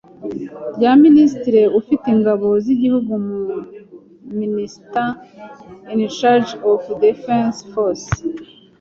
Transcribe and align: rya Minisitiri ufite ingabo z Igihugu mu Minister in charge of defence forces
rya 0.75 0.91
Minisitiri 1.03 1.61
ufite 1.79 2.05
ingabo 2.15 2.47
z 2.63 2.65
Igihugu 2.75 3.11
mu 3.25 3.39
Minister 4.39 5.07
in 5.93 5.99
charge 6.17 6.51
of 6.71 6.79
defence 7.03 7.57
forces 7.71 8.15